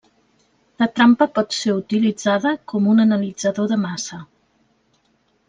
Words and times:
La 0.83 0.87
trampa 0.99 1.27
pot 1.35 1.53
ser 1.57 1.75
utilitzada 1.81 2.55
com 2.73 2.89
un 2.95 3.05
analitzador 3.05 3.71
de 3.75 3.79
massa. 3.85 4.21